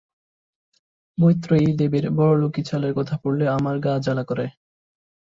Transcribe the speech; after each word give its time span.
মৈত্রেয়ী 1.17 1.69
দেবীর 1.77 2.05
বড়লোকি 2.11 2.61
চালের 2.63 2.93
কথা 2.93 3.15
পড়লে 3.17 3.45
আমার 3.49 3.75
গা 3.79 3.93
জ্বালা 3.99 4.23
করে। 4.23 4.45